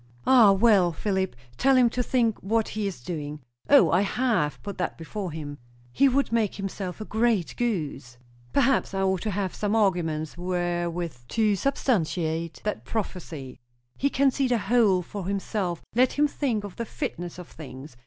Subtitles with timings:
[0.25, 0.51] "Ah!
[0.51, 4.97] Well, Philip, tell him to think what he is doing." "O, I have put that
[4.97, 5.59] before him."
[5.91, 8.17] "He would make himself a great goose."
[8.51, 13.59] "Perhaps I ought to have some arguments wherewith to substantiate that prophecy."
[13.95, 15.83] "He can see the whole for himself.
[15.93, 17.95] Let him think of the fitness of things.